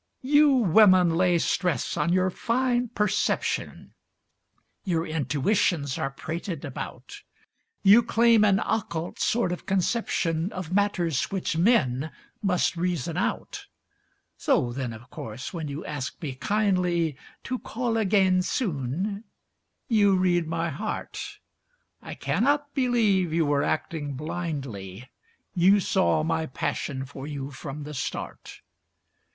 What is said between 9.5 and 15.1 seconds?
of conception Of matters which men must reason out. So then, of